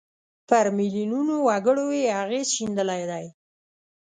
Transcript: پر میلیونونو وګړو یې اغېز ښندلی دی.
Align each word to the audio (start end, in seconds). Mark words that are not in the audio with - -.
پر 0.49 0.65
میلیونونو 0.77 1.35
وګړو 1.47 1.85
یې 1.99 2.09
اغېز 2.21 2.47
ښندلی 2.55 3.03
دی. 3.11 3.25